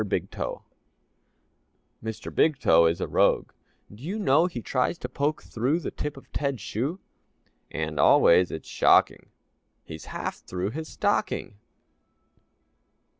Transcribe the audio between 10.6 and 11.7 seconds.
his stocking!